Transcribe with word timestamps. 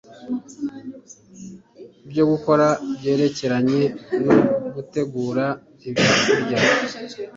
byo 2.09 2.23
gukora 2.31 2.65
byerekeranye 2.97 3.81
no 4.59 4.69
gutegura 4.75 5.45
ibyokurya 5.87 6.57